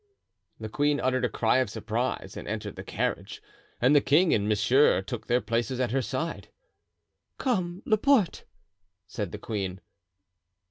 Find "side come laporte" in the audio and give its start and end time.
6.01-8.43